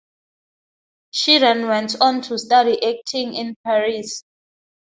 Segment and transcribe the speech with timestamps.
[1.11, 4.23] She then went on to study acting in Paris.